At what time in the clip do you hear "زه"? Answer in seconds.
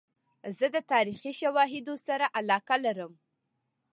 0.57-0.65